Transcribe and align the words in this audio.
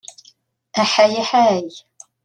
Aḥay 0.81 1.13
aḥay! 1.21 1.67